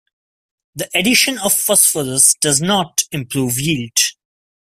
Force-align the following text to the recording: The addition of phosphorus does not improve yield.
The 0.73 0.89
addition 0.95 1.37
of 1.37 1.53
phosphorus 1.53 2.33
does 2.41 2.59
not 2.59 3.03
improve 3.11 3.59
yield. 3.59 3.93